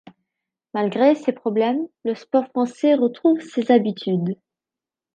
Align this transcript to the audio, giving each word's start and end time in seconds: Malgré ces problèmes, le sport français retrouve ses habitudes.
Malgré 0.73 1.13
ces 1.13 1.31
problèmes, 1.31 1.87
le 2.05 2.15
sport 2.15 2.47
français 2.47 2.95
retrouve 2.95 3.39
ses 3.39 3.69
habitudes. 3.71 4.35